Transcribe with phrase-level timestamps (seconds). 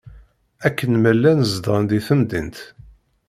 [0.67, 2.57] Akken ma llan zedɣen di temdint.